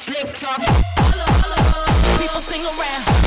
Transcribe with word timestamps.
slip 0.00 0.34
talk. 0.34 0.60
People 2.18 2.40
sing 2.40 2.64
around. 2.64 3.19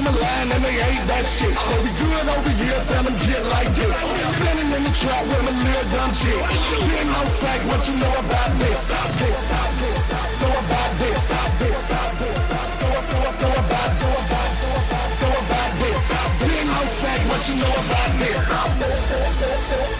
on 0.00 0.12
the 0.12 0.20
line 0.20 0.48
and 0.52 0.64
they 0.64 0.72
hate 0.80 1.04
that 1.08 1.24
shit. 1.26 1.52
But 1.52 1.80
we 1.84 1.90
good 2.00 2.28
over 2.32 2.52
here, 2.56 2.80
tell 2.88 3.04
them 3.04 3.16
get 3.20 3.44
like 3.52 3.68
this. 3.76 3.92
Standing 4.40 4.72
in 4.72 4.82
the 4.84 4.92
trap 4.96 5.24
with 5.28 5.42
my 5.44 5.52
little 5.52 5.88
dumb 5.92 6.12
shit. 6.16 6.40
Getting 6.88 7.12
on 7.12 7.26
sack, 7.40 7.60
what 7.68 7.84
you 7.88 7.96
know 8.00 8.14
about 8.24 8.50
this? 8.60 8.88
Know 10.40 10.56
about 10.56 10.90
this? 11.00 11.30
Know 15.20 15.36
about 15.44 15.72
this? 15.80 16.02
Being 16.40 16.70
on 16.70 16.86
sack, 16.86 17.20
what 17.28 17.42
you 17.48 17.56
know 17.60 17.74
about 17.84 18.10
this? 18.20 19.99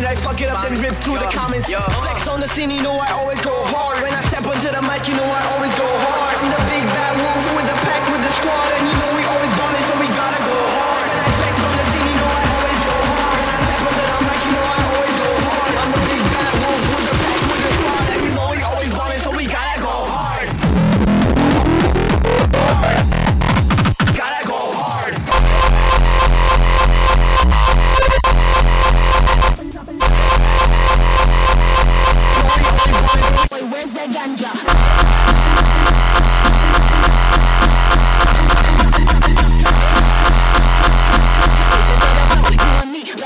it, 0.00 0.06
I 0.06 0.14
fuck 0.16 0.40
it 0.40 0.48
up, 0.48 0.66
then 0.66 0.80
rip 0.80 0.94
through 1.04 1.18
the 1.18 1.30
comments. 1.30 1.68
Flex 1.68 2.26
on 2.28 2.40
the 2.40 2.48
scene, 2.48 2.70
you 2.70 2.82
know 2.82 2.96
I 2.96 3.12
always 3.12 3.40
go 3.42 3.52
hard. 3.68 4.02
When 4.02 4.12
I 4.12 4.20
step 4.20 4.46
onto 4.46 4.68
the 4.72 4.82
mic, 4.82 5.06
you 5.08 5.14
know 5.14 5.24
I 5.24 5.42
always 5.52 5.74
go 5.76 5.86
hard. 5.86 6.34
I'm 6.40 6.48
the 6.48 6.62
big 6.72 6.84
bad 6.88 7.14
wolf 7.20 7.44
with 7.56 7.66
the 7.68 7.76
pack, 7.84 8.02
with 8.08 8.22
the 8.24 8.32
squad, 8.32 8.70
and 8.80 8.84
you 8.88 8.96
know 8.96 9.19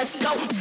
let's 0.04 0.16
go. 0.16 0.53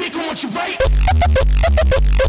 Dreaming 0.00 0.12
comes 0.12 2.19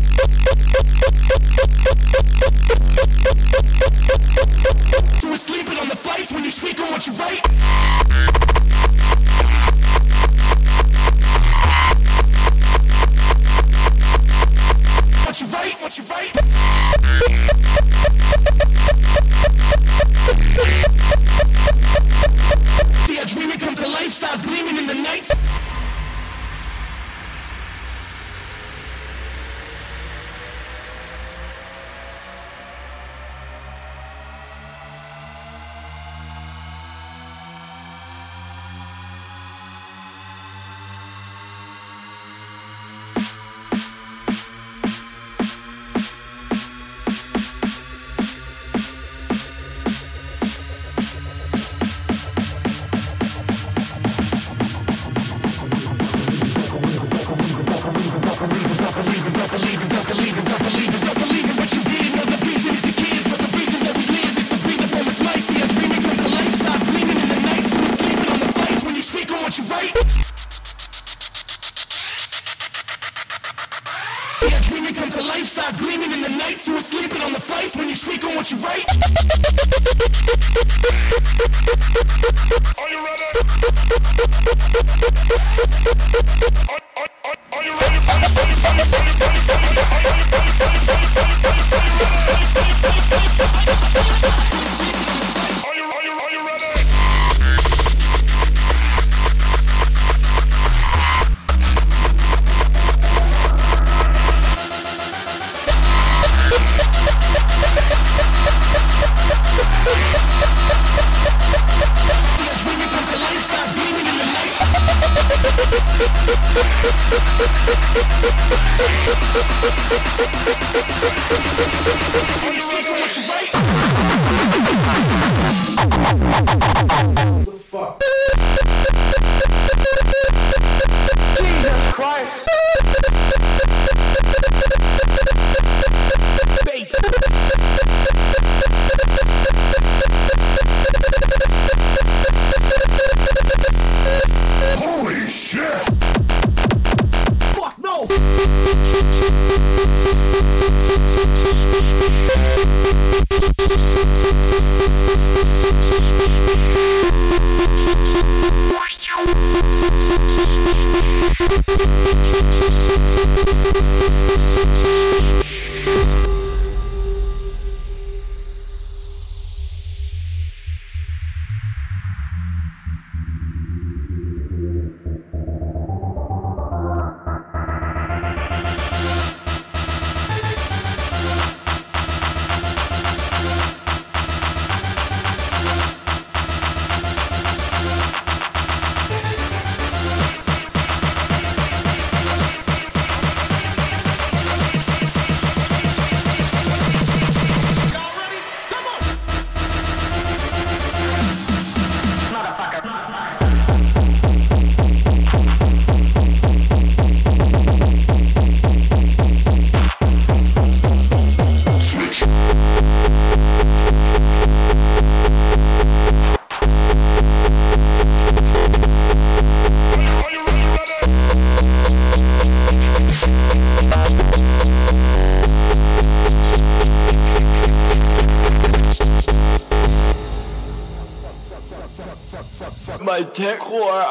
core 233.72 234.03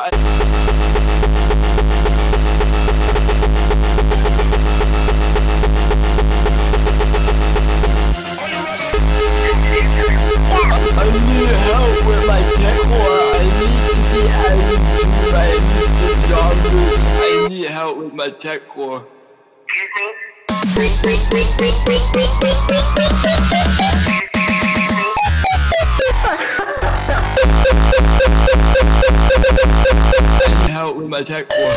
Help 30.91 30.99
with 31.03 31.09
my 31.09 31.23
tech 31.23 31.49
core. 31.49 31.77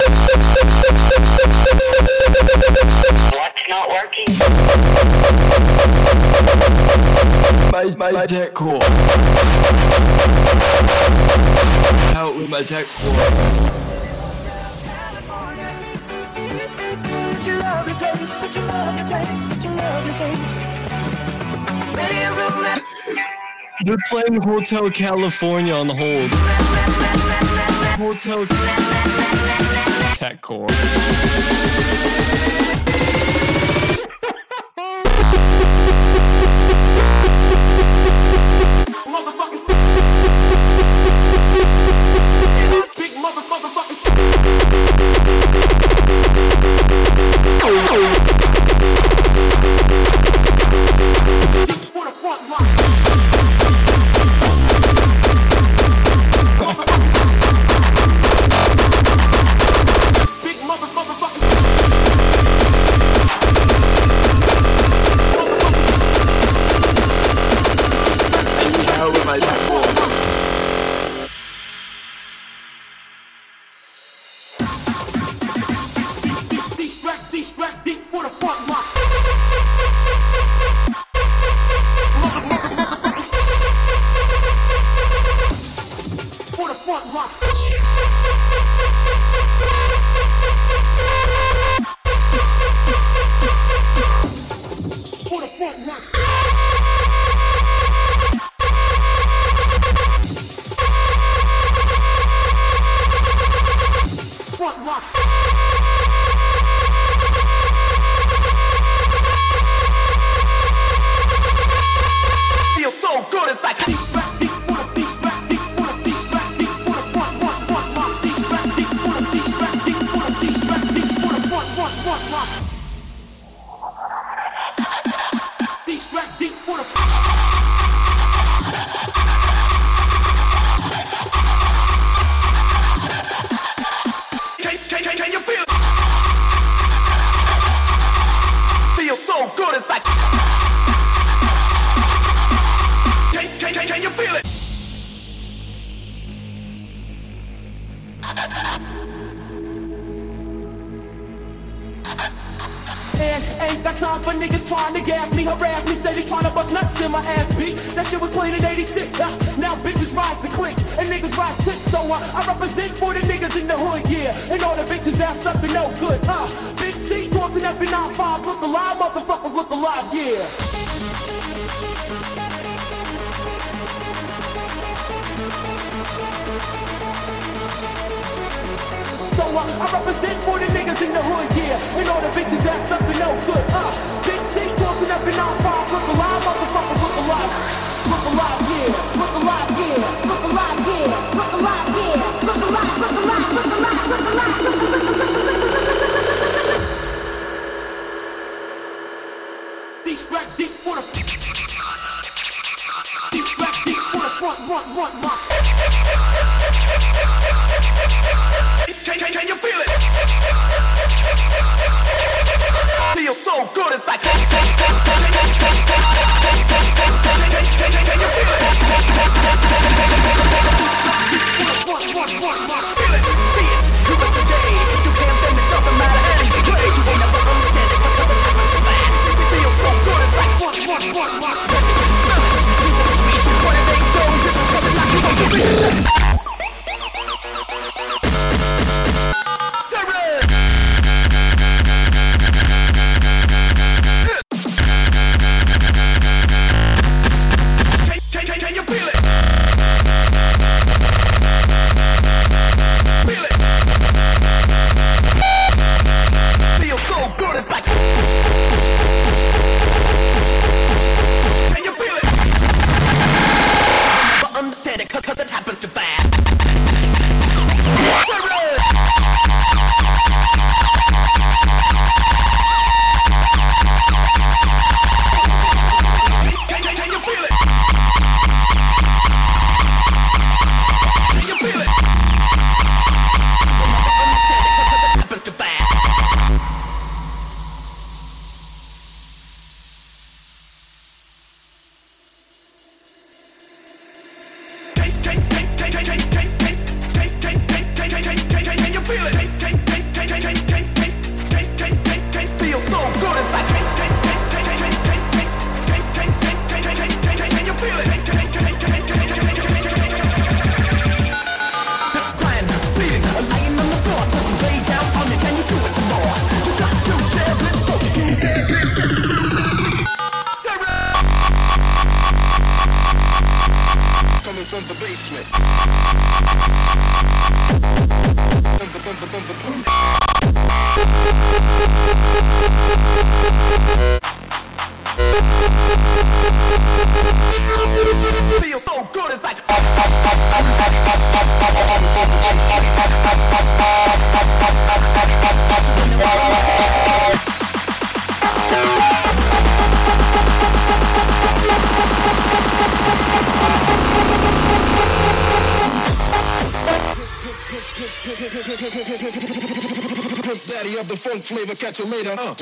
What's 3.29 3.69
not 3.69 3.87
working? 3.89 4.25
My 7.71 7.93
my 7.95 8.25
tech 8.25 8.55
core. 8.55 8.81
Help 12.11 12.37
with 12.37 12.49
my 12.49 12.63
tech 12.63 12.87
core. 12.87 13.13
They're 23.85 23.97
playing 24.09 24.41
Hotel 24.41 24.89
California 24.89 25.73
on 25.75 25.85
the 25.85 25.93
hold. 25.93 26.31
Hotel. 27.95 28.82
Techcore. 30.13 30.67
Motherfucker, 39.05 39.59
motherfucker. 47.61 48.42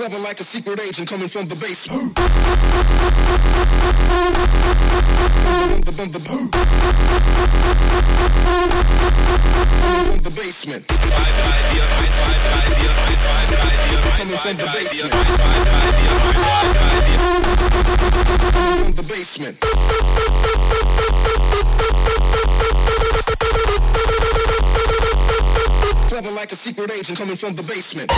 clever 0.01 0.17
like 0.23 0.39
a 0.39 0.43
secret 0.43 0.79
agent 0.81 1.07
coming 1.07 1.27
from 1.27 1.47
the 1.47 1.55
basement. 1.55 2.17
From 2.17 2.23
the, 5.81 5.91
from 5.91 6.09
the, 6.09 6.19
from 10.09 10.19
the 10.23 10.31
basement. 10.31 10.87
Coming 14.17 14.37
from 14.37 14.57
the 14.57 14.65
basement. 14.73 15.13
From 18.79 18.91
the 18.93 19.03
basement. 19.03 19.59
Clever 26.09 26.31
like 26.31 26.51
a 26.51 26.55
secret 26.55 26.91
agent 26.91 27.19
coming 27.19 27.35
from 27.35 27.53
the 27.53 27.61
basement. 27.61 28.11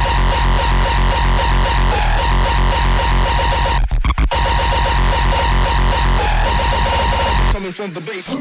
from 7.84 7.94
the 7.94 8.02
bass. 8.02 8.34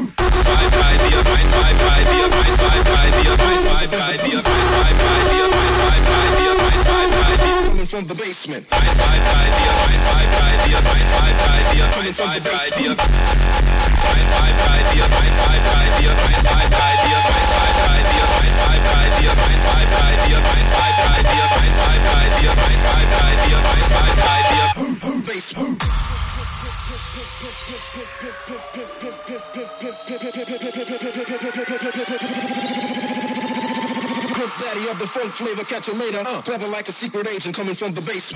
Coming 7.67 7.85
from 7.85 8.05
the 8.07 8.15
basement. 8.15 8.69
Coming 8.69 8.93
from 12.13 12.27
the 12.27 12.39
basement. 12.39 12.93
Basement. 25.25 26.12
Prince 30.33 30.49
Daddy 34.57 34.89
of 34.89 34.97
the 34.97 35.05
funk 35.05 35.31
flavor, 35.31 35.63
catch 35.63 35.87
you 35.87 35.93
later. 35.93 36.23
Uh, 36.25 36.41
clever 36.41 36.67
like 36.69 36.87
a 36.87 36.91
secret 36.91 37.27
agent 37.27 37.55
coming 37.55 37.75
from 37.75 37.93
the 37.93 38.01
base. 38.01 38.31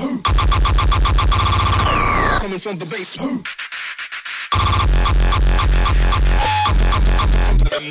coming 2.38 2.60
from 2.60 2.78
the 2.78 2.86
base. 2.86 3.18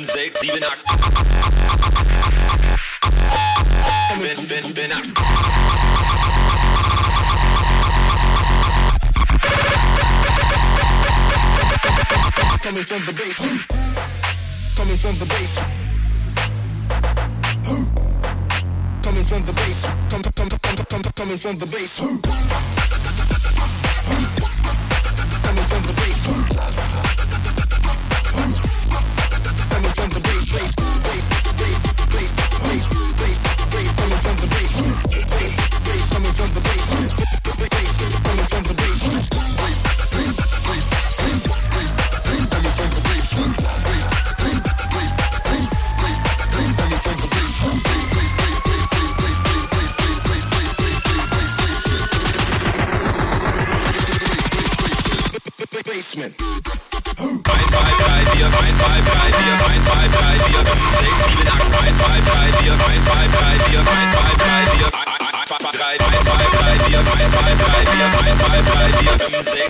Sechs, 0.07 0.39
sieben, 0.39 0.63
acht. 0.63 0.83
Ben, 4.21 4.47
Ben, 4.47 4.73
Ben, 4.73 4.91
acht. 4.93 5.66
coming 12.67 12.83
from 12.83 12.99
the 13.05 13.13
base. 13.13 13.39
Coming 14.75 14.97
from 14.97 15.15
the 15.19 15.25
base. 15.25 15.59
Coming 19.03 19.23
from 19.23 19.41
the 19.45 19.53
base. 19.53 19.85
Come, 20.09 20.21
come, 20.21 20.49
come, 20.49 20.59
come, 20.59 20.85
come, 20.89 21.01
coming 21.15 21.37
from 21.37 21.57
the 21.59 21.65
base. 21.67 21.99
Coming 25.43 25.63
from 25.63 25.81
the 25.87 25.93
base. 25.95 26.76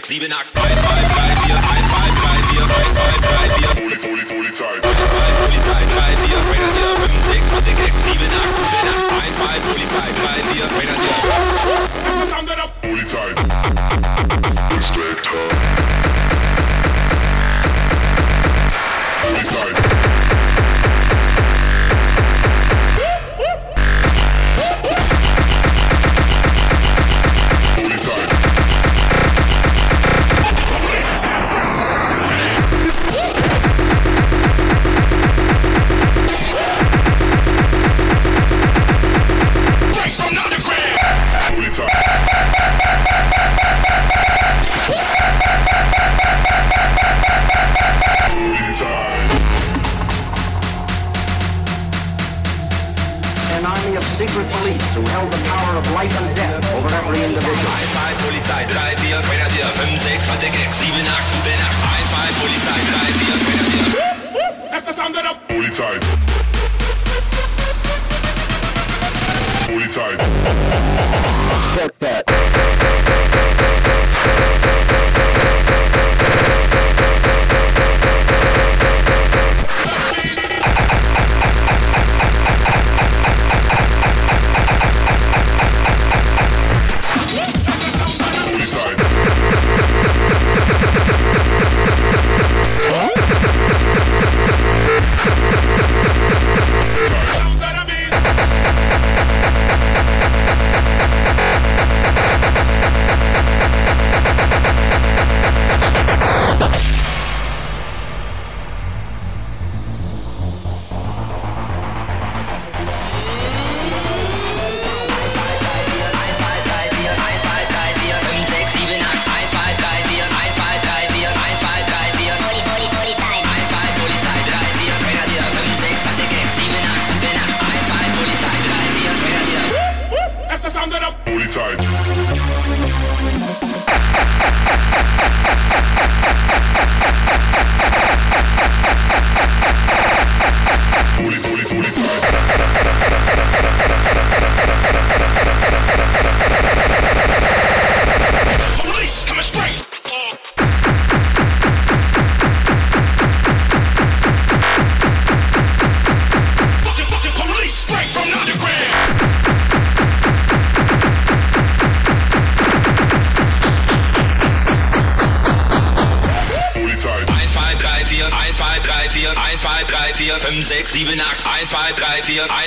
leaving 0.10 0.32
our 0.32 0.57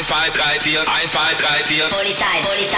1, 0.00 0.04
2, 0.04 0.30
3, 0.30 0.58
4, 0.60 0.84
1, 0.86 1.08
2, 1.08 1.34
3, 1.36 1.62
4. 1.64 1.88
Polizei, 1.90 2.40
Polizei. 2.42 2.69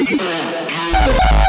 Yeah. 0.00 1.47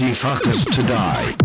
She 0.00 0.14
fuck 0.14 0.46
us 0.46 0.64
to 0.64 0.82
die. 0.84 1.39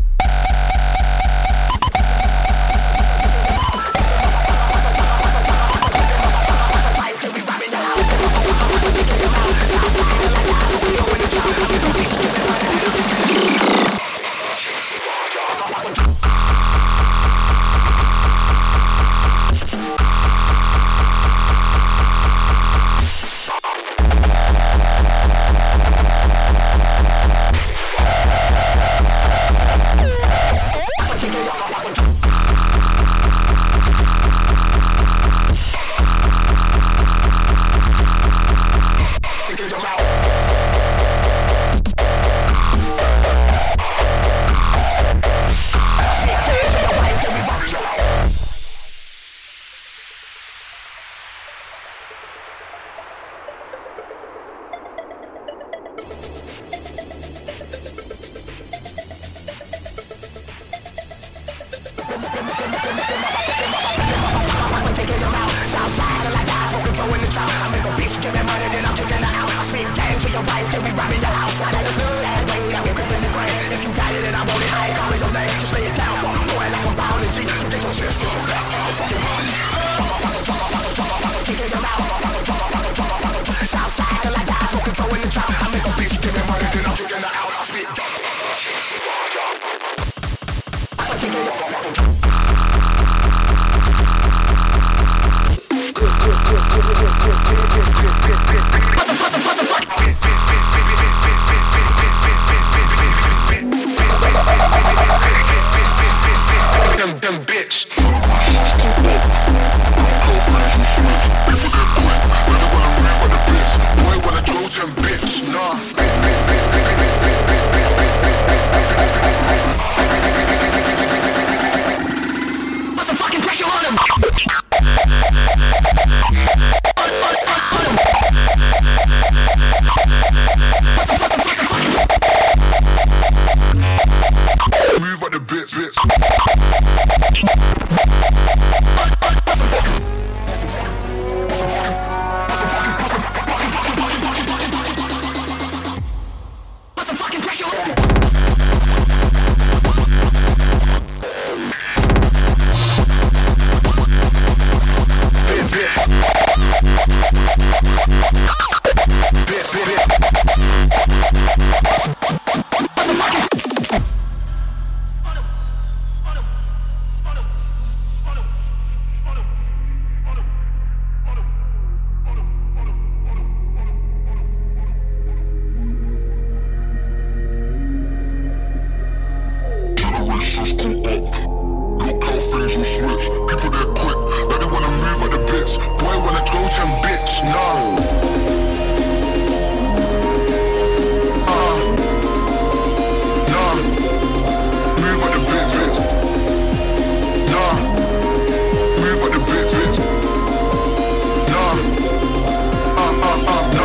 up, 203.44 203.74
no. 203.74 203.85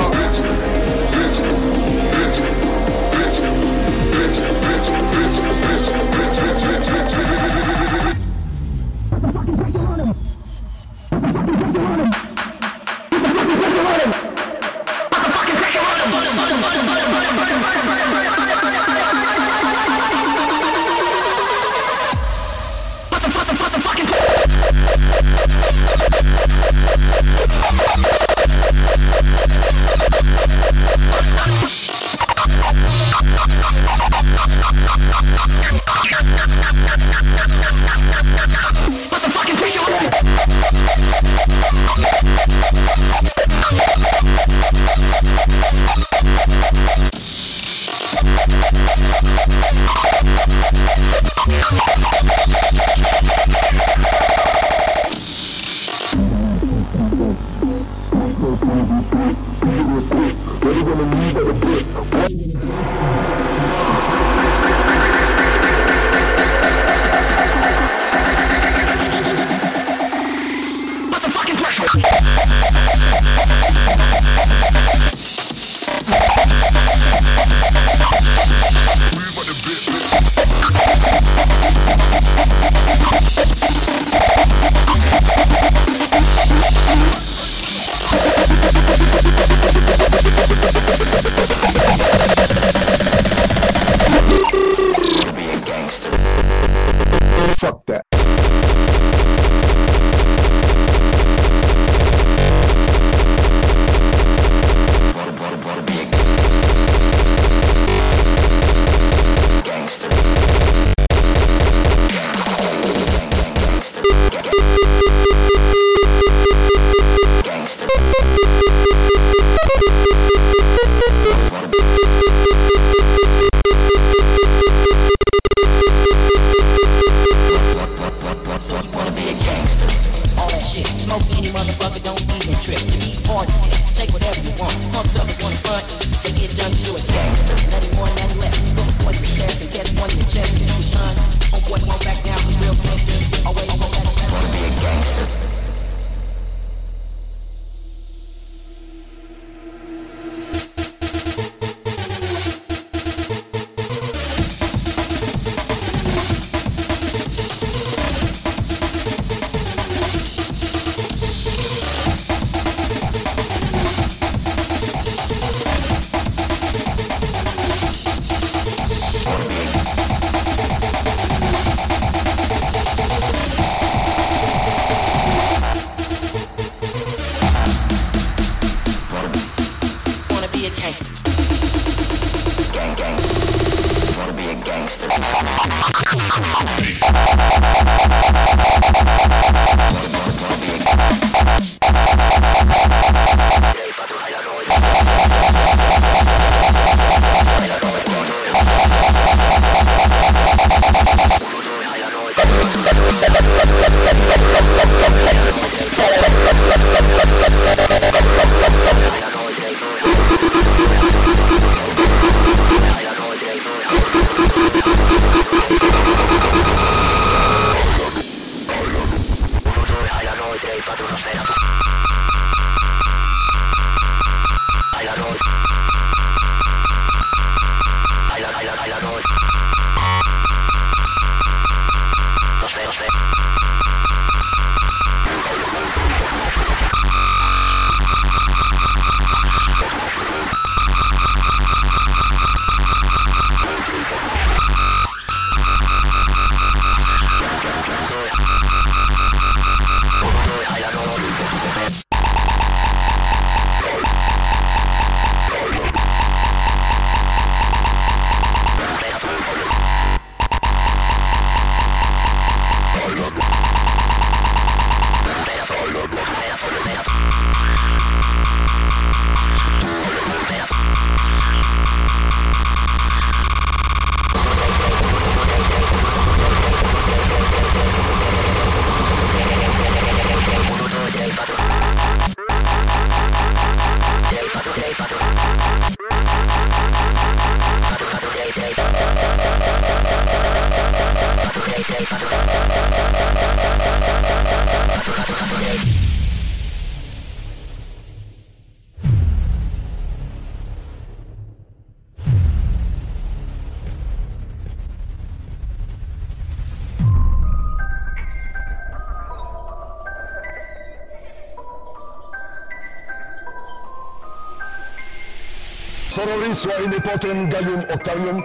suae 316.61 316.87
nepotem 316.89 317.49
Gaium 317.49 317.85
Octavium 317.95 318.43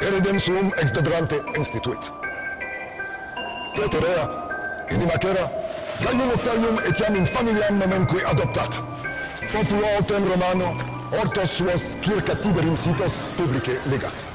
eredem 0.00 0.38
suum 0.40 0.68
ex 0.76 0.82
exdedrante 0.82 1.40
instituit. 1.58 2.10
Praeterea, 3.74 4.26
inimacera, 4.90 5.48
Gaium 6.04 6.30
Octavium 6.36 6.78
etiam 6.90 7.16
in 7.16 7.26
familiam 7.26 7.78
nomenque 7.78 8.24
adoptat. 8.34 8.82
Populo 9.52 9.86
autem 9.96 10.28
Romano, 10.32 10.76
hortos 11.10 11.50
suos 11.56 11.96
circa 12.00 12.36
Tiberim 12.36 12.76
sitos 12.76 13.24
publice 13.36 13.80
legat. 13.86 14.31